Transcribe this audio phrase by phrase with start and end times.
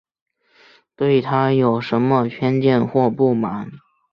[0.95, 3.69] 对她有什么偏见或不满